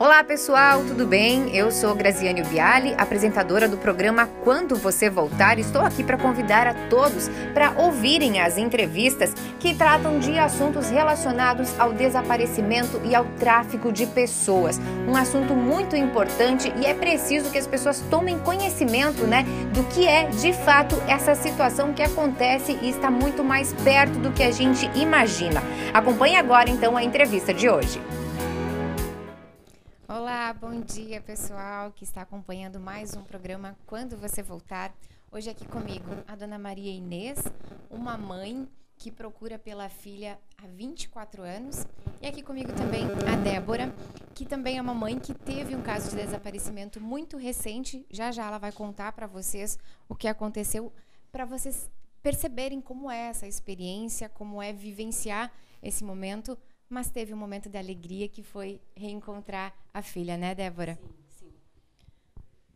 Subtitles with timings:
[0.00, 1.56] Olá pessoal, tudo bem?
[1.56, 5.58] Eu sou Graziane Biali, apresentadora do programa Quando Você Voltar.
[5.58, 11.68] Estou aqui para convidar a todos para ouvirem as entrevistas que tratam de assuntos relacionados
[11.80, 14.80] ao desaparecimento e ao tráfico de pessoas.
[15.08, 19.44] Um assunto muito importante e é preciso que as pessoas tomem conhecimento, né,
[19.74, 24.30] do que é de fato essa situação que acontece e está muito mais perto do
[24.30, 25.60] que a gente imagina.
[25.92, 28.00] Acompanhe agora então a entrevista de hoje.
[30.10, 34.90] Olá, bom dia pessoal que está acompanhando mais um programa Quando Você Voltar.
[35.30, 37.44] Hoje aqui comigo a dona Maria Inês,
[37.90, 38.66] uma mãe
[38.96, 41.86] que procura pela filha há 24 anos.
[42.22, 43.94] E aqui comigo também a Débora,
[44.34, 48.06] que também é uma mãe que teve um caso de desaparecimento muito recente.
[48.10, 49.78] Já já ela vai contar para vocês
[50.08, 50.90] o que aconteceu,
[51.30, 51.90] para vocês
[52.22, 55.52] perceberem como é essa experiência, como é vivenciar
[55.82, 60.98] esse momento mas teve um momento de alegria que foi reencontrar a filha, né, Débora?
[61.28, 61.52] Sim, sim.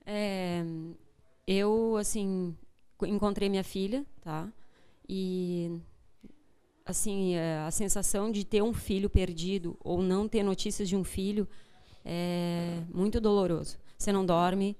[0.05, 0.63] É,
[1.46, 2.57] eu, assim,
[3.02, 4.49] encontrei minha filha, tá?
[5.09, 5.80] E,
[6.85, 11.05] assim, é, a sensação de ter um filho perdido ou não ter notícias de um
[11.05, 11.49] filho
[12.05, 13.79] é muito doloroso.
[13.96, 14.77] Você não dorme,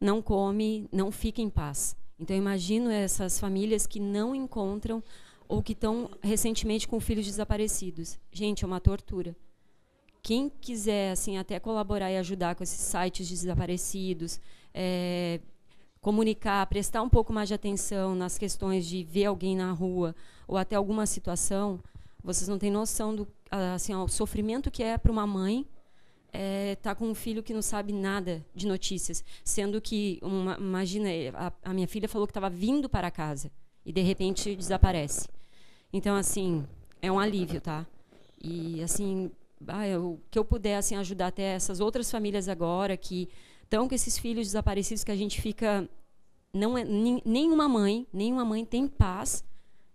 [0.00, 1.96] não come, não fica em paz.
[2.18, 5.02] Então, eu imagino essas famílias que não encontram
[5.48, 8.18] ou que estão recentemente com filhos desaparecidos.
[8.32, 9.36] Gente, é uma tortura.
[10.22, 14.40] Quem quiser assim até colaborar e ajudar com esses sites de desaparecidos,
[14.72, 15.40] é,
[16.00, 20.14] comunicar, prestar um pouco mais de atenção nas questões de ver alguém na rua
[20.48, 21.78] ou até alguma situação,
[22.22, 23.28] vocês não têm noção do
[23.74, 25.66] assim, ó, o sofrimento que é para uma mãe
[26.32, 31.08] é, tá com um filho que não sabe nada de notícias, sendo que uma, imagina
[31.34, 33.52] a, a minha filha falou que estava vindo para casa
[33.84, 35.28] e de repente desaparece.
[35.92, 36.66] Então assim,
[37.00, 37.86] é um alívio, tá?
[38.42, 39.30] E assim,
[39.66, 43.28] ah, eu, que eu puder assim ajudar até essas outras famílias agora que
[43.62, 45.88] estão com esses filhos desaparecidos que a gente fica
[46.52, 49.44] não é nenhuma mãe, nenhuma mãe tem paz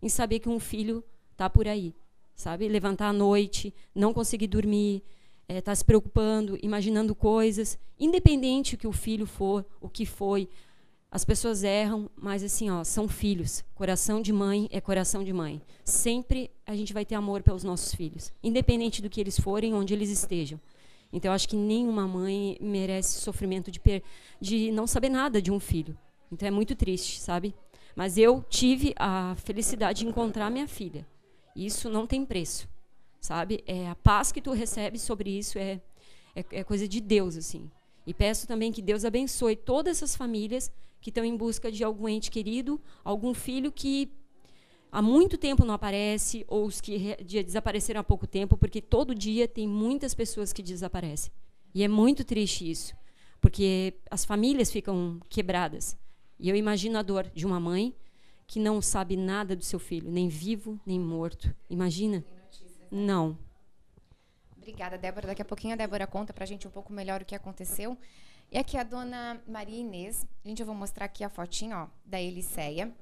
[0.02, 1.04] em saber que um filho
[1.38, 1.96] tá por aí,
[2.36, 2.68] sabe?
[2.68, 5.02] Levantar à noite, não conseguir dormir,
[5.48, 10.50] é, tá se preocupando, imaginando coisas, independente o que o filho for, o que foi,
[11.12, 13.64] as pessoas erram, mas assim, ó, são filhos.
[13.74, 15.60] Coração de mãe é coração de mãe.
[15.84, 19.94] Sempre a gente vai ter amor pelos nossos filhos, independente do que eles forem, onde
[19.94, 20.60] eles estejam.
[21.12, 23.82] Então, eu acho que nenhuma mãe merece sofrimento de,
[24.40, 25.98] de não saber nada de um filho.
[26.32, 27.56] Então, é muito triste, sabe?
[27.96, 31.08] Mas eu tive a felicidade de encontrar minha filha.
[31.56, 32.70] Isso não tem preço,
[33.20, 33.64] sabe?
[33.66, 35.82] É a paz que tu recebes sobre isso é,
[36.36, 37.68] é, é coisa de Deus, assim.
[38.06, 42.08] E peço também que Deus abençoe todas essas famílias que estão em busca de algum
[42.08, 44.12] ente querido, algum filho que
[44.92, 49.48] há muito tempo não aparece, ou os que desapareceram há pouco tempo, porque todo dia
[49.48, 51.32] tem muitas pessoas que desaparecem.
[51.74, 52.96] E é muito triste isso,
[53.40, 55.98] porque as famílias ficam quebradas.
[56.40, 57.96] E eu imagino a dor de uma mãe
[58.48, 61.54] que não sabe nada do seu filho, nem vivo, nem morto.
[61.70, 62.26] Imagina?
[62.90, 63.38] Não.
[64.70, 65.28] Obrigada, Débora.
[65.28, 67.98] Daqui a pouquinho a Débora conta para a gente um pouco melhor o que aconteceu.
[68.52, 72.22] E aqui a dona Maria Inês, gente, eu vou mostrar aqui a fotinha, ó, da
[72.22, 72.94] Eliceia.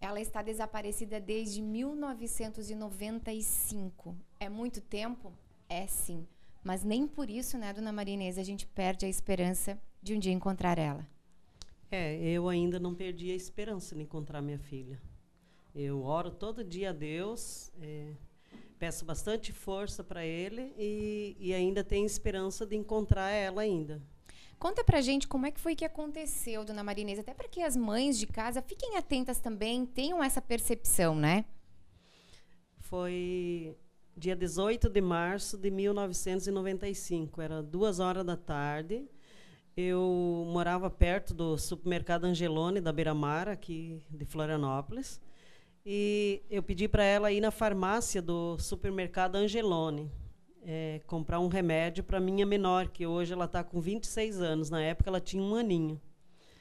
[0.00, 4.16] Ela está desaparecida desde 1995.
[4.40, 5.30] É muito tempo?
[5.68, 6.26] É sim.
[6.64, 10.18] Mas nem por isso, né, dona Maria Inês, a gente perde a esperança de um
[10.18, 11.06] dia encontrar ela.
[11.90, 14.98] É, eu ainda não perdi a esperança de encontrar minha filha.
[15.74, 18.14] Eu oro todo dia a Deus, é,
[18.78, 24.02] peço bastante força para Ele e, e ainda tenho esperança de encontrar ela ainda.
[24.58, 27.76] Conta pra gente como é que foi que aconteceu, dona Marinês, até para que as
[27.76, 31.44] mães de casa fiquem atentas também, tenham essa percepção, né?
[32.78, 33.76] Foi
[34.16, 39.04] dia 18 de março de 1995, era duas horas da tarde.
[39.76, 45.20] Eu morava perto do supermercado Angelone da Beira Mar, aqui de Florianópolis.
[45.88, 50.10] E eu pedi para ela ir na farmácia do supermercado Angelone
[50.66, 54.68] é, comprar um remédio para minha menor, que hoje ela está com 26 anos.
[54.68, 56.00] Na época ela tinha um aninho.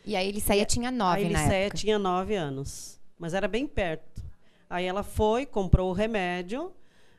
[0.06, 4.24] E a Eliceia e, tinha nove, a Eliceia tinha nove anos, mas era bem perto.
[4.70, 6.72] Aí ela foi, comprou o remédio,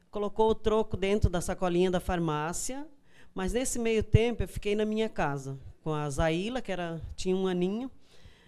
[0.08, 2.86] colocou o troco dentro da sacolinha da farmácia,
[3.34, 7.34] mas nesse meio tempo eu fiquei na minha casa com a Zaila, que era tinha
[7.34, 7.90] um aninho.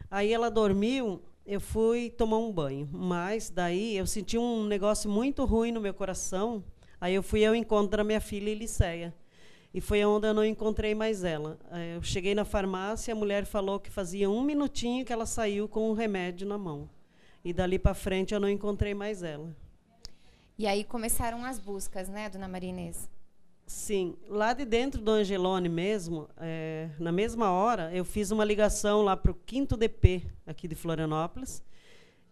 [0.08, 5.44] Aí ela dormiu, eu fui tomar um banho, mas daí eu senti um negócio muito
[5.44, 6.62] ruim no meu coração
[7.00, 9.14] Aí eu fui ao encontro da minha filha Eliceia.
[9.72, 11.58] E foi onde eu não encontrei mais ela.
[11.94, 15.90] Eu cheguei na farmácia, a mulher falou que fazia um minutinho que ela saiu com
[15.90, 16.88] um remédio na mão.
[17.44, 19.54] E dali para frente eu não encontrei mais ela.
[20.58, 23.08] E aí começaram as buscas, né, dona Marinês?
[23.68, 29.02] Sim, lá de dentro do Angelone mesmo, é, na mesma hora, eu fiz uma ligação
[29.02, 31.62] lá para o quinto DP aqui de Florianópolis.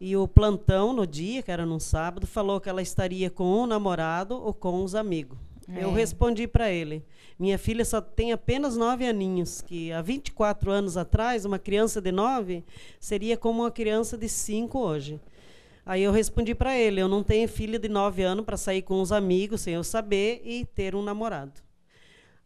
[0.01, 3.65] E o plantão, no dia, que era num sábado, falou que ela estaria com o
[3.65, 5.37] um namorado ou com os amigos.
[5.69, 5.85] É.
[5.85, 7.05] Eu respondi para ele:
[7.39, 12.13] minha filha só tem apenas nove aninhos, que há 24 anos atrás, uma criança de
[12.13, 12.65] nove
[12.99, 15.21] seria como uma criança de cinco hoje.
[15.87, 19.01] Aí eu respondi para ele: eu não tenho filha de nove anos para sair com
[19.01, 21.61] os amigos sem eu saber e ter um namorado.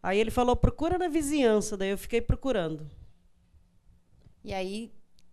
[0.01, 1.75] Aí ele falou: procura na vizinhança.
[1.75, 2.87] Daí eu fiquei procurando.
[4.43, 4.91] E aí,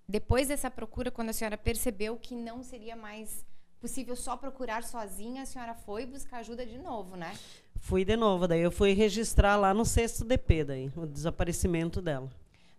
[0.08, 3.44] depois dessa procura, quando a senhora percebeu que não seria mais
[3.78, 7.34] possível só procurar sozinha, a senhora foi buscar ajuda de novo, né?
[7.80, 12.28] Fui de novo, daí eu fui registrar lá no sexto DP, daí, o desaparecimento dela.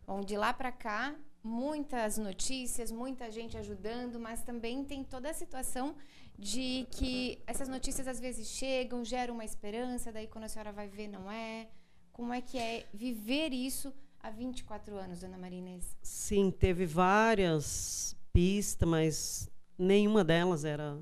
[0.06, 5.34] Bom, de lá para cá, muitas notícias, muita gente ajudando, mas também tem toda a
[5.34, 5.96] situação
[6.38, 10.88] de que essas notícias às vezes chegam, geram uma esperança, daí quando a senhora vai
[10.88, 11.68] ver não é.
[12.12, 15.98] Como é que é viver isso há 24 anos, dona Marinês?
[16.02, 20.98] Sim, teve várias pistas, mas nenhuma delas era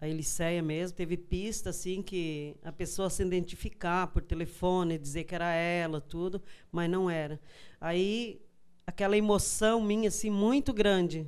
[0.00, 0.96] a Eliceia mesmo.
[0.96, 6.42] Teve pista assim que a pessoa se identificar por telefone, dizer que era ela, tudo,
[6.70, 7.40] mas não era.
[7.80, 8.45] Aí
[8.86, 11.26] aquela emoção minha assim muito grande.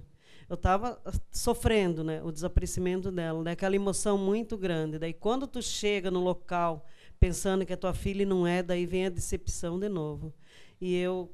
[0.48, 0.98] Eu estava
[1.30, 4.98] sofrendo, né, o desaparecimento dela, né, aquela emoção muito grande.
[4.98, 6.86] Daí quando tu chega no local
[7.20, 10.32] pensando que a tua filha não é, daí vem a decepção de novo.
[10.80, 11.30] E eu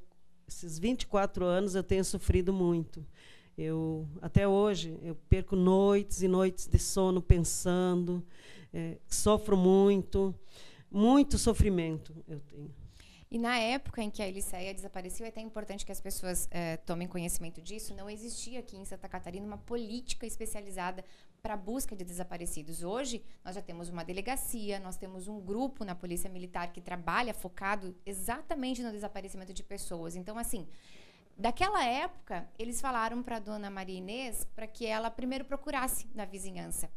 [0.49, 3.07] esses 24 anos eu tenho sofrido muito.
[3.57, 8.25] Eu até hoje eu perco noites e noites de sono pensando,
[8.73, 10.35] é, sofro muito,
[10.91, 12.84] muito sofrimento eu tenho.
[13.35, 16.77] E na época em que a Eliceia desapareceu, é até importante que as pessoas é,
[16.77, 21.05] tomem conhecimento disso, não existia aqui em Santa Catarina uma política especializada
[21.43, 22.85] para a busca de desaparecidos.
[22.85, 27.35] Hoje, nós já temos uma delegacia, nós temos um grupo na Polícia Militar que trabalha
[27.35, 30.15] focado exatamente no desaparecimento de pessoas.
[30.15, 30.69] Então, assim,
[31.37, 36.89] daquela época, eles falaram para dona Maria Inês para que ela primeiro procurasse na vizinhança.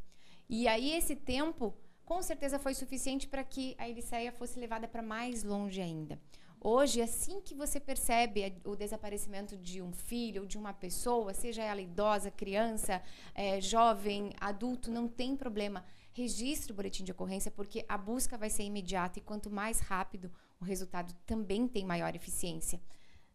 [0.48, 1.74] E aí, esse tempo
[2.08, 6.18] com certeza foi suficiente para que a Eliceia fosse levada para mais longe ainda.
[6.60, 11.62] Hoje, assim que você percebe o desaparecimento de um filho ou de uma pessoa, seja
[11.62, 13.04] ela idosa, criança,
[13.36, 15.84] é, jovem, adulto, não tem problema.
[16.14, 20.32] Registre o boletim de ocorrência, porque a busca vai ser imediata e quanto mais rápido
[20.62, 22.82] o resultado também tem maior eficiência.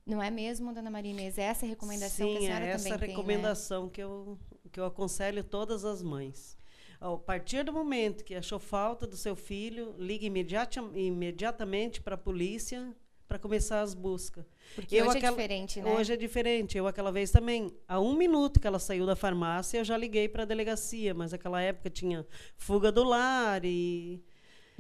[0.07, 1.37] Não é mesmo, dona Maria Inês?
[1.37, 3.93] É essa recomendação Sim, que a senhora é essa também recomendação tem, né?
[3.93, 4.39] que, eu,
[4.73, 6.57] que eu aconselho todas as mães.
[7.03, 12.19] A partir do momento que achou falta do seu filho, ligue imediata, imediatamente para a
[12.19, 12.95] polícia
[13.27, 14.45] para começar as buscas.
[14.77, 15.95] Porque eu hoje é aquela, é diferente, né?
[15.95, 16.79] Hoje é diferente.
[16.79, 20.29] Eu, aquela vez também, há um minuto que ela saiu da farmácia, eu já liguei
[20.29, 22.25] para a delegacia, mas naquela época tinha
[22.57, 24.23] fuga do lar e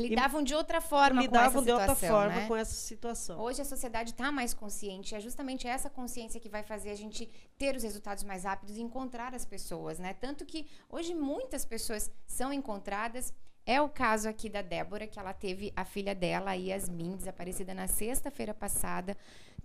[0.08, 2.48] lidavam de outra forma lidavam com essa de situação, outra forma né?
[2.48, 3.40] com essa situação.
[3.40, 7.28] Hoje a sociedade está mais consciente, é justamente essa consciência que vai fazer a gente
[7.58, 10.14] ter os resultados mais rápidos e encontrar as pessoas, né?
[10.14, 13.32] Tanto que hoje muitas pessoas são encontradas.
[13.64, 17.72] É o caso aqui da Débora, que ela teve a filha dela, a Yasmin, desaparecida
[17.72, 19.16] na sexta-feira passada.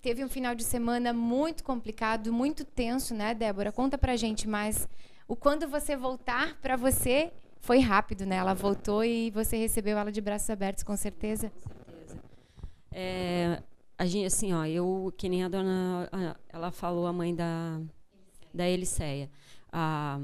[0.01, 3.71] Teve um final de semana muito complicado, muito tenso, né, Débora?
[3.71, 4.87] Conta pra gente mais.
[5.27, 8.37] O quando você voltar para você foi rápido, né?
[8.37, 11.49] Ela voltou e você recebeu ela de braços abertos, com certeza.
[11.49, 12.19] Com certeza.
[12.91, 13.61] É,
[13.97, 16.09] a gente, assim, ó, eu, que nem a dona,
[16.49, 17.81] ela falou, a mãe da,
[18.53, 19.29] da Eliceia.
[19.71, 20.19] A,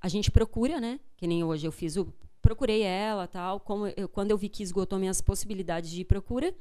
[0.00, 0.98] a gente procura, né?
[1.16, 2.12] Que nem hoje eu fiz o.
[2.40, 3.60] Procurei ela, tal.
[3.60, 6.54] Como eu, quando eu vi que esgotou minhas possibilidades de procura,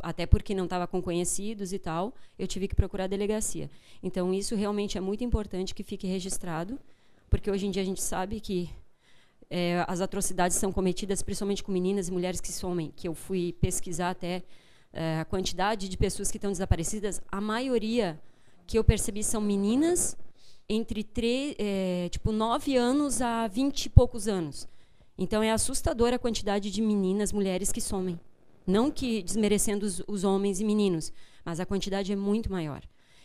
[0.00, 3.70] até porque não estava com conhecidos e tal, eu tive que procurar a delegacia.
[4.02, 6.78] Então, isso realmente é muito importante que fique registrado,
[7.30, 8.70] porque hoje em dia a gente sabe que
[9.56, 13.52] é, as atrocidades são cometidas principalmente com meninas e mulheres que somem, que eu fui
[13.60, 14.42] pesquisar até
[14.92, 18.20] é, a quantidade de pessoas que estão desaparecidas, a maioria
[18.66, 20.16] que eu percebi são meninas
[20.68, 21.06] entre
[21.56, 24.66] é, tipo 9 anos a 20 e poucos anos.
[25.16, 28.18] Então é assustadora a quantidade de meninas, mulheres que somem.
[28.66, 31.12] Não que desmerecendo os, os homens e meninos,
[31.44, 32.82] mas a quantidade é muito maior.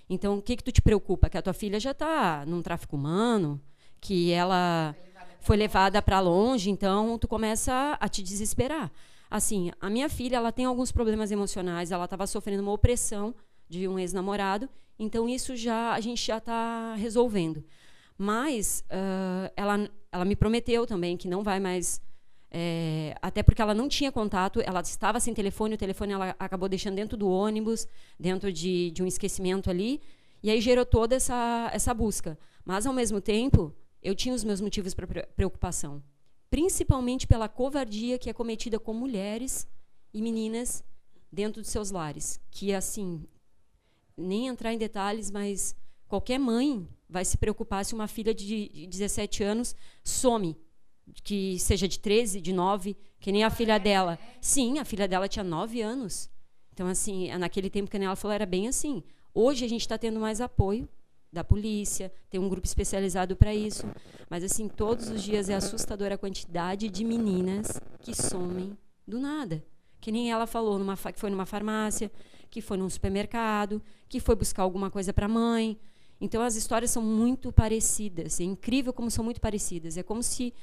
[0.07, 1.27] Então, o que que tu te preocupa?
[1.27, 3.59] Que a tua filha já está num tráfico humano,
[3.99, 4.95] que ela
[5.39, 8.91] foi levada para longe, então tu começa a te desesperar.
[9.29, 13.33] Assim, a minha filha, ela tem alguns problemas emocionais, ela estava sofrendo uma opressão
[13.67, 14.67] de um ex-namorado,
[14.97, 17.63] então isso já a gente já está resolvendo.
[18.17, 22.01] Mas uh, ela, ela me prometeu também que não vai mais
[22.51, 26.67] é, até porque ela não tinha contato, ela estava sem telefone, o telefone ela acabou
[26.67, 27.87] deixando dentro do ônibus,
[28.19, 30.01] dentro de, de um esquecimento ali,
[30.41, 32.37] e aí gerou toda essa, essa busca.
[32.65, 36.01] Mas, ao mesmo tempo, eu tinha os meus motivos para preocupação.
[36.49, 39.67] principalmente pela covardia que é cometida com mulheres
[40.13, 40.83] e meninas
[41.31, 43.23] dentro dos seus lares, que assim,
[44.17, 45.75] nem entrar em detalhes, mas
[46.07, 50.57] qualquer mãe vai se preocupar se uma filha de 17 anos some,
[51.23, 54.17] que seja de 13, de 9, que nem a filha dela.
[54.41, 56.29] Sim, a filha dela tinha 9 anos.
[56.73, 59.03] Então, assim, naquele tempo que ela falou, era bem assim.
[59.33, 60.89] Hoje a gente está tendo mais apoio
[61.31, 63.85] da polícia, tem um grupo especializado para isso.
[64.29, 69.63] Mas, assim, todos os dias é assustadora a quantidade de meninas que somem do nada.
[70.01, 72.11] Que nem ela falou, numa, que foi numa farmácia,
[72.49, 75.79] que foi num supermercado, que foi buscar alguma coisa para a mãe.
[76.19, 78.39] Então, as histórias são muito parecidas.
[78.39, 79.97] É incrível como são muito parecidas.
[79.97, 80.53] É como se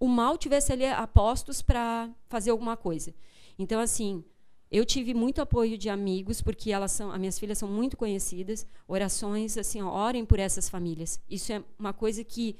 [0.00, 3.14] o mal tivesse ali apostos para fazer alguma coisa.
[3.58, 4.24] Então, assim,
[4.70, 8.66] eu tive muito apoio de amigos, porque elas são, as minhas filhas são muito conhecidas.
[8.88, 11.20] Orações, assim, orem por essas famílias.
[11.30, 12.56] Isso é uma coisa que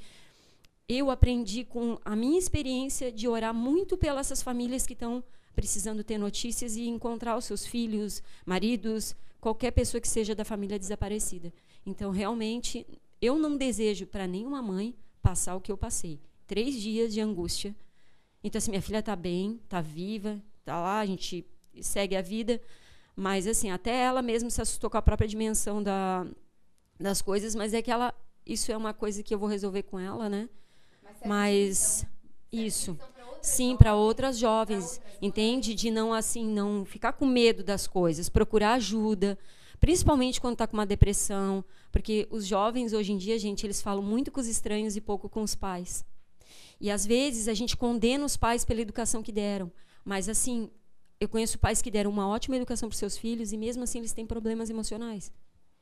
[0.88, 5.22] eu aprendi com a minha experiência de orar muito pelas essas famílias que estão
[5.54, 10.78] precisando ter notícias e encontrar os seus filhos, maridos, qualquer pessoa que seja da família
[10.78, 11.52] desaparecida.
[11.84, 12.86] Então, realmente,
[13.20, 16.20] eu não desejo para nenhuma mãe passar o que eu passei.
[16.46, 17.75] Três dias de angústia.
[18.44, 21.44] Então, assim, minha filha está bem, está viva, está lá, a gente
[21.83, 22.61] segue a vida.
[23.14, 26.26] Mas, assim, até ela mesma se assustou com a própria dimensão da,
[27.00, 28.14] das coisas, mas é que ela.
[28.45, 30.49] Isso é uma coisa que eu vou resolver com ela, né?
[31.02, 32.06] Mas, mas
[32.52, 32.99] isso.
[33.42, 35.75] Sim, para outras jovens, entende?
[35.75, 39.38] De não assim, não ficar com medo das coisas, procurar ajuda,
[39.78, 44.02] principalmente quando está com uma depressão, porque os jovens hoje em dia, gente, eles falam
[44.02, 46.04] muito com os estranhos e pouco com os pais.
[46.80, 49.71] E às vezes a gente condena os pais pela educação que deram,
[50.04, 50.71] mas assim,
[51.20, 54.12] eu conheço pais que deram uma ótima educação para seus filhos e mesmo assim eles
[54.12, 55.32] têm problemas emocionais.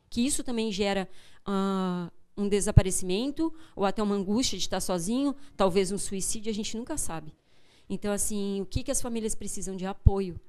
[0.09, 1.09] Que isso também gera
[1.47, 6.77] uh, um desaparecimento ou até uma angústia de estar sozinho, talvez um suicídio, a gente
[6.77, 7.35] nunca sabe.
[7.89, 10.41] Então, assim, o que, que as famílias precisam de apoio,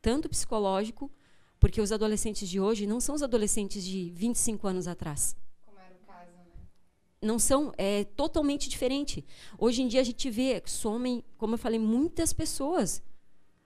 [0.00, 1.10] tanto psicológico,
[1.58, 5.36] porque os adolescentes de hoje não são os adolescentes de 25 anos atrás.
[5.64, 6.44] Como era o caso, né?
[7.22, 9.24] Não são, é totalmente diferente.
[9.56, 13.00] Hoje em dia a gente vê, somem, como eu falei, muitas pessoas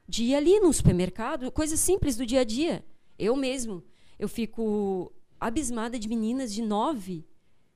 [0.08, 2.84] de ir ali no supermercado, coisas simples do dia a dia.
[3.18, 3.82] Eu mesmo,
[4.18, 7.26] eu fico abismada de meninas de nove,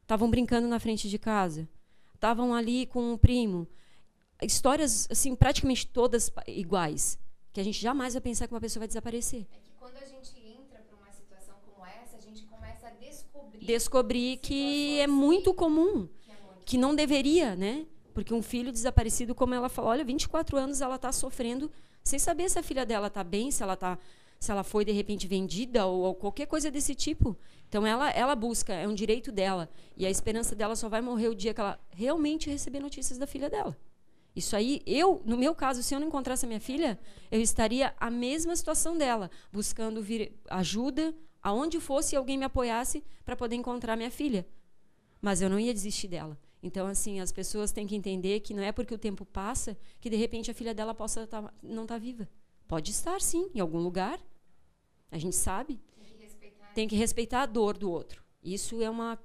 [0.02, 1.68] estavam brincando na frente de casa,
[2.14, 3.66] estavam ali com um primo.
[4.42, 7.18] Histórias, assim, praticamente todas iguais,
[7.52, 9.46] que a gente jamais vai pensar que uma pessoa vai desaparecer.
[9.52, 12.90] É que quando a gente entra para uma situação como essa, a gente começa a
[12.90, 13.66] descobrir...
[13.66, 17.86] Descobrir que é muito comum, que, é muito que não deveria, né?
[18.14, 21.70] Porque um filho desaparecido, como ela falou, olha, 24 anos ela está sofrendo
[22.02, 23.98] sem saber se a filha dela está bem, se ela tá,
[24.38, 27.36] se ela foi de repente vendida ou, ou, qualquer coisa desse tipo.
[27.68, 29.68] Então ela, ela busca, é um direito dela.
[29.96, 33.26] E a esperança dela só vai morrer o dia que ela realmente receber notícias da
[33.26, 33.76] filha dela.
[34.34, 36.98] Isso aí, eu, no meu caso, se eu não encontrasse a minha filha,
[37.30, 43.36] eu estaria a mesma situação dela, buscando vir ajuda aonde fosse alguém me apoiasse para
[43.36, 44.46] poder encontrar minha filha.
[45.20, 46.38] Mas eu não ia desistir dela.
[46.62, 50.10] Então, assim, as pessoas têm que entender que não é porque o tempo passa que
[50.10, 52.28] de repente a filha dela possa tá, não estar tá viva.
[52.68, 54.20] Pode estar, sim, em algum lugar.
[55.10, 55.80] A gente sabe.
[55.96, 56.72] Tem que, respeitar.
[56.74, 58.22] Tem que respeitar a dor do outro.
[58.42, 59.18] Isso é uma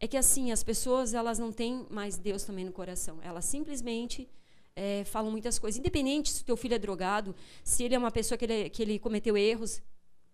[0.00, 3.20] é que assim as pessoas elas não têm mais Deus também no coração.
[3.22, 4.28] Elas simplesmente
[4.74, 8.10] é, falam muitas coisas, independente se o teu filho é drogado, se ele é uma
[8.10, 9.80] pessoa que ele, que ele cometeu erros,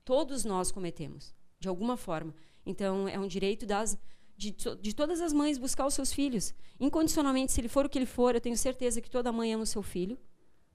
[0.06, 2.34] todos nós cometemos de alguma forma.
[2.64, 3.98] Então é um direito das
[4.38, 6.54] de, de todas as mães buscar os seus filhos.
[6.78, 9.64] Incondicionalmente, se ele for o que ele for, eu tenho certeza que toda mãe ama
[9.64, 10.16] o seu filho,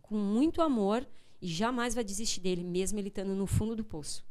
[0.02, 1.08] com muito amor,
[1.42, 4.26] e jamais vai desistir dele, mesmo ele estando no fundo do poço.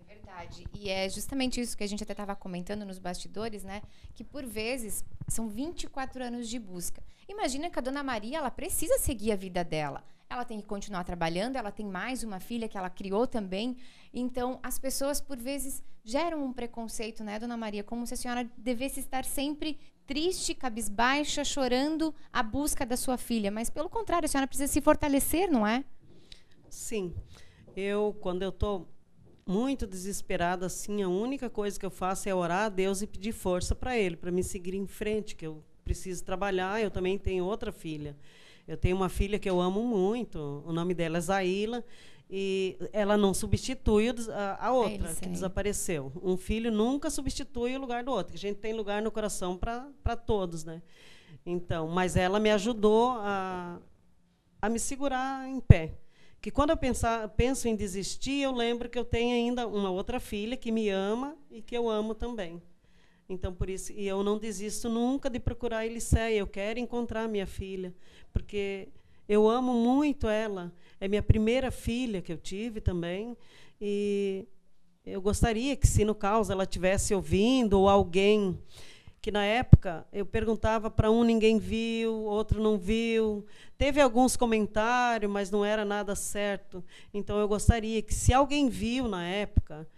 [0.00, 0.68] É verdade.
[0.72, 3.82] E é justamente isso que a gente até estava comentando nos bastidores, né?
[4.14, 7.02] Que por vezes são 24 anos de busca.
[7.28, 11.04] Imagina que a dona Maria, ela precisa seguir a vida dela ela tem que continuar
[11.04, 13.76] trabalhando, ela tem mais uma filha que ela criou também.
[14.12, 17.84] Então, as pessoas, por vezes, geram um preconceito, né, dona Maria?
[17.84, 23.50] Como se a senhora devesse estar sempre triste, cabisbaixa, chorando a busca da sua filha.
[23.50, 25.84] Mas, pelo contrário, a senhora precisa se fortalecer, não é?
[26.68, 27.14] Sim.
[27.76, 28.88] Eu, quando eu estou
[29.46, 33.32] muito desesperada, assim, a única coisa que eu faço é orar a Deus e pedir
[33.32, 36.80] força para Ele, para me seguir em frente, que eu preciso trabalhar.
[36.80, 38.16] Eu também tenho outra filha.
[38.66, 41.84] Eu tenho uma filha que eu amo muito, o nome dela é Zaila,
[42.30, 46.10] e ela não substitui a, a outra que desapareceu.
[46.22, 48.34] Um filho nunca substitui o lugar do outro.
[48.34, 50.80] A gente tem lugar no coração para todos, né?
[51.44, 53.78] Então, mas ela me ajudou a,
[54.62, 55.98] a me segurar em pé.
[56.40, 60.18] Que quando eu pensar, penso em desistir, eu lembro que eu tenho ainda uma outra
[60.18, 62.62] filha que me ama e que eu amo também.
[63.32, 66.36] Então, por isso, e eu não desisto nunca de procurar a Eliceia.
[66.36, 67.94] Eu quero encontrar minha filha,
[68.30, 68.88] porque
[69.26, 70.70] eu amo muito ela.
[71.00, 73.34] É minha primeira filha que eu tive também.
[73.80, 74.46] E
[75.04, 78.58] eu gostaria que, se no caos ela estivesse ouvindo, ou alguém
[79.22, 83.46] que na época eu perguntava para um ninguém viu, outro não viu.
[83.78, 86.84] Teve alguns comentários, mas não era nada certo.
[87.14, 89.88] Então eu gostaria que se alguém viu na época,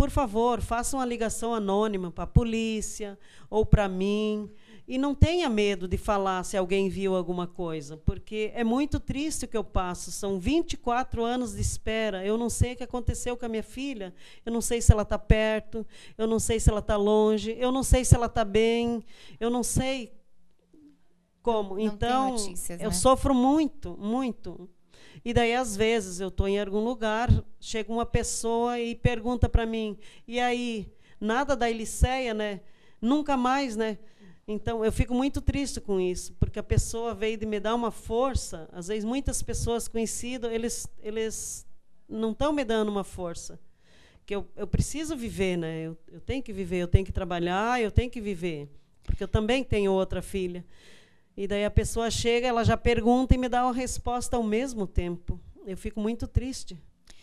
[0.00, 3.18] por favor, faça uma ligação anônima para a polícia
[3.50, 4.50] ou para mim.
[4.88, 9.44] E não tenha medo de falar se alguém viu alguma coisa, porque é muito triste
[9.44, 10.10] o que eu passo.
[10.10, 12.24] São 24 anos de espera.
[12.24, 14.14] Eu não sei o que aconteceu com a minha filha.
[14.42, 15.86] Eu não sei se ela está perto.
[16.16, 17.54] Eu não sei se ela está longe.
[17.58, 19.04] Eu não sei se ela está bem.
[19.38, 20.14] Eu não sei
[21.42, 21.74] como.
[21.74, 22.94] Não então, notícias, eu né?
[22.94, 24.66] sofro muito, muito.
[25.24, 27.28] E daí, às vezes, eu estou em algum lugar,
[27.60, 30.90] chega uma pessoa e pergunta para mim: e aí,
[31.20, 32.60] nada da Eliceia, né?
[33.00, 33.98] Nunca mais, né?
[34.46, 37.90] Então, eu fico muito triste com isso, porque a pessoa veio de me dar uma
[37.90, 38.68] força.
[38.72, 41.66] Às vezes, muitas pessoas conhecidas, eles, eles
[42.08, 43.60] não estão me dando uma força.
[44.26, 45.86] Que eu, eu preciso viver, né?
[45.86, 48.68] Eu, eu tenho que viver, eu tenho que trabalhar, eu tenho que viver.
[49.04, 50.64] Porque eu também tenho outra filha.
[51.36, 54.86] E daí a pessoa chega, ela já pergunta e me dá uma resposta ao mesmo
[54.86, 55.40] tempo.
[55.66, 56.78] Eu fico muito triste.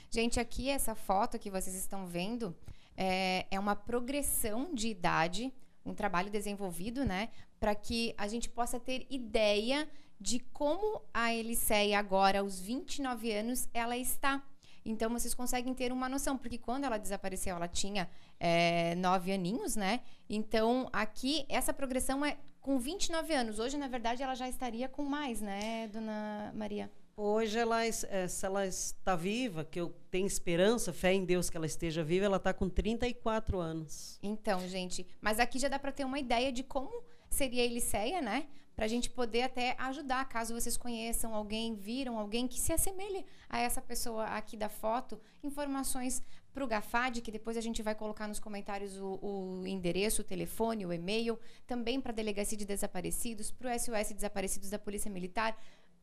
[0.10, 2.56] Gente, aqui essa foto que vocês estão vendo
[2.96, 5.54] é, é uma progressão de idade,
[5.86, 9.88] um trabalho desenvolvido, né, para que a gente possa ter ideia
[10.20, 14.44] de como a Eliceia agora, aos 29 anos, ela está.
[14.84, 18.10] Então vocês conseguem ter uma noção, porque quando ela desapareceu, ela tinha
[18.40, 20.00] é, nove aninhos, né?
[20.30, 23.60] Então aqui essa progressão é com 29 anos.
[23.60, 26.92] Hoje, na verdade, ela já estaria com mais, né, dona Maria?
[27.16, 27.92] Hoje, ela, é-
[28.28, 32.26] se ela está viva, que eu tenho esperança, fé em Deus que ela esteja viva,
[32.26, 34.20] ela está com 34 anos.
[34.22, 36.92] Então, gente, mas aqui já dá para ter uma ideia de como
[37.30, 38.48] seria a Eliceia, né?
[38.76, 43.26] Para a gente poder até ajudar, caso vocês conheçam alguém, viram alguém que se assemelhe
[43.50, 46.22] a essa pessoa aqui da foto, informações
[46.58, 50.26] para o Gafad, que depois a gente vai colocar nos comentários o, o endereço, o
[50.26, 55.12] telefone, o e-mail, também para a Delegacia de Desaparecidos, para o SOS Desaparecidos da Polícia
[55.12, 55.56] Militar.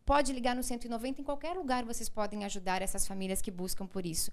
[0.06, 4.06] Pode ligar no 190, em qualquer lugar vocês podem ajudar essas famílias que buscam por
[4.06, 4.30] isso.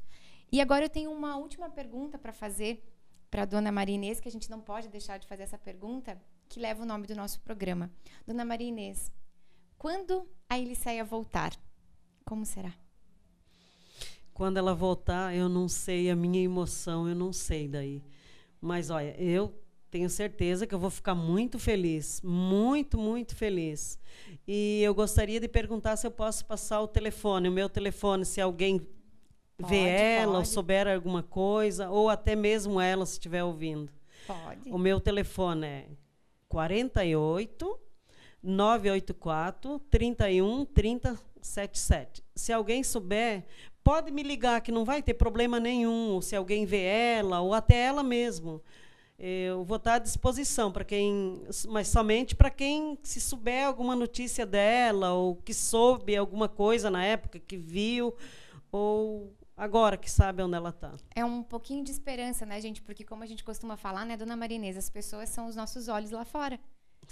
[0.52, 2.84] E agora eu tenho uma última pergunta para fazer
[3.32, 6.22] para a dona Maria Inês, que a gente não pode deixar de fazer essa pergunta,
[6.48, 7.90] que leva o nome do nosso programa.
[8.28, 9.12] Dona Maria Inês,
[9.76, 11.52] quando a Eliceia voltar,
[12.24, 12.81] como será?
[14.42, 18.02] Quando ela voltar, eu não sei a minha emoção, eu não sei daí.
[18.60, 19.54] Mas olha, eu
[19.92, 24.00] tenho certeza que eu vou ficar muito feliz, muito, muito feliz.
[24.48, 28.42] E eu gostaria de perguntar se eu posso passar o telefone, o meu telefone, se
[28.42, 28.80] alguém
[29.60, 30.48] Pode, vê ela ou pode.
[30.48, 33.94] souber alguma coisa, ou até mesmo ela se estiver ouvindo.
[34.26, 34.72] Pode.
[34.72, 35.88] O meu telefone é
[36.50, 37.80] 48
[38.42, 42.24] 984 31 3077.
[42.34, 43.46] Se alguém souber,
[43.84, 47.76] pode me ligar que não vai ter problema nenhum, se alguém vê ela ou até
[47.76, 48.62] ela mesmo.
[49.24, 54.48] Eu vou estar à disposição para quem, mas somente para quem se souber alguma notícia
[54.48, 58.16] dela ou que soube alguma coisa na época que viu
[58.72, 60.96] ou agora que sabe onde ela está.
[61.16, 62.82] É um pouquinho de esperança, né, gente?
[62.82, 65.88] Porque como a gente costuma falar, né, dona Maria Inês, as pessoas são os nossos
[65.88, 66.60] olhos lá fora.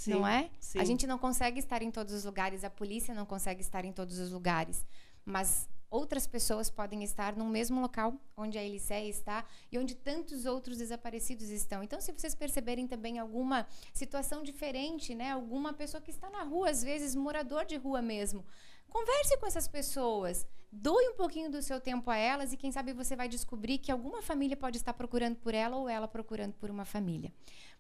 [0.07, 0.49] não é?
[0.59, 0.79] sim.
[0.79, 3.91] A gente não consegue estar em todos os lugares, a polícia não consegue estar em
[3.91, 4.83] todos os lugares,
[5.23, 10.45] mas outras pessoas podem estar no mesmo local onde a Eliceia está e onde tantos
[10.45, 11.83] outros desaparecidos estão.
[11.83, 16.69] Então, se vocês perceberem também alguma situação diferente, né, alguma pessoa que está na rua,
[16.69, 18.45] às vezes morador de rua mesmo,
[18.89, 20.45] converse com essas pessoas.
[20.71, 23.91] Doe um pouquinho do seu tempo a elas e quem sabe você vai descobrir que
[23.91, 27.33] alguma família pode estar procurando por ela ou ela procurando por uma família.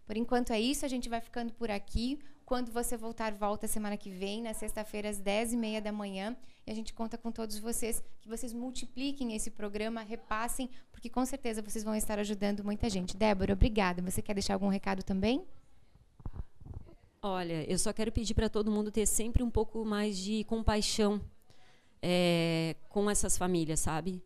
[0.09, 2.17] Por enquanto é isso, a gente vai ficando por aqui.
[2.43, 6.35] Quando você voltar, volta semana que vem, na sexta-feira, às 10h30 da manhã.
[6.65, 11.23] E a gente conta com todos vocês, que vocês multipliquem esse programa, repassem, porque com
[11.27, 13.15] certeza vocês vão estar ajudando muita gente.
[13.15, 14.01] Débora, obrigada.
[14.01, 15.45] Você quer deixar algum recado também?
[17.21, 21.21] Olha, eu só quero pedir para todo mundo ter sempre um pouco mais de compaixão
[22.01, 24.23] é, com essas famílias, sabe?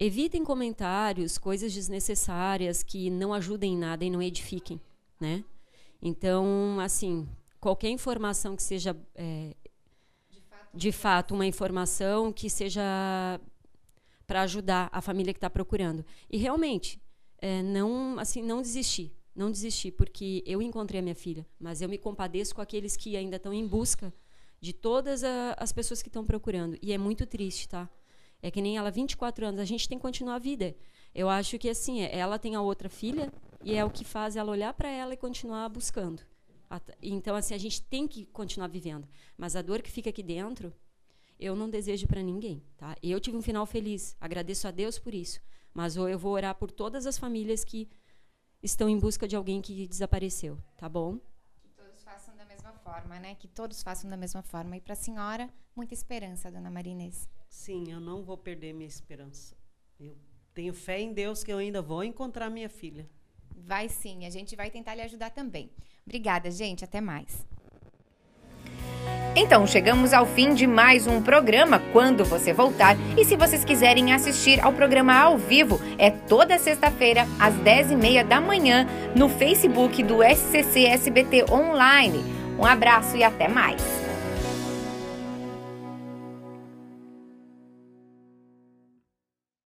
[0.00, 4.80] Evitem comentários, coisas desnecessárias que não ajudem em nada e não edifiquem,
[5.20, 5.44] né?
[6.00, 7.28] Então, assim,
[7.60, 9.54] qualquer informação que seja é,
[10.72, 13.40] de fato uma informação que seja
[14.26, 16.04] para ajudar a família que está procurando.
[16.30, 17.00] E realmente,
[17.38, 21.88] é, não, assim, não desistir, não desistir, porque eu encontrei a minha filha, mas eu
[21.88, 24.12] me compadeço com aqueles que ainda estão em busca
[24.60, 26.76] de todas a, as pessoas que estão procurando.
[26.82, 27.88] E é muito triste, tá?
[28.42, 30.74] É que nem ela, 24 anos, a gente tem que continuar a vida.
[31.16, 33.32] Eu acho que assim, é, ela tem a outra filha
[33.64, 36.22] e é o que faz ela olhar para ela e continuar buscando.
[37.00, 39.08] Então, assim, a gente tem que continuar vivendo.
[39.34, 40.74] Mas a dor que fica aqui dentro,
[41.40, 42.94] eu não desejo para ninguém, tá?
[43.02, 45.40] Eu tive um final feliz, agradeço a Deus por isso.
[45.72, 47.88] Mas eu vou orar por todas as famílias que
[48.62, 51.18] estão em busca de alguém que desapareceu, tá bom?
[51.62, 53.34] Que todos façam da mesma forma, né?
[53.36, 54.76] Que todos façam da mesma forma.
[54.76, 57.26] E para a senhora, muita esperança, dona Marinês.
[57.48, 59.56] Sim, eu não vou perder minha esperança.
[59.98, 60.14] Eu
[60.56, 63.06] tenho fé em Deus que eu ainda vou encontrar minha filha.
[63.54, 65.70] Vai sim, a gente vai tentar lhe ajudar também.
[66.06, 66.82] Obrigada, gente.
[66.82, 67.44] Até mais.
[69.36, 72.96] Então, chegamos ao fim de mais um programa Quando Você Voltar.
[73.18, 78.40] E se vocês quiserem assistir ao programa ao vivo, é toda sexta-feira, às 10h30 da
[78.40, 82.24] manhã, no Facebook do SCC SBT Online.
[82.58, 84.05] Um abraço e até mais!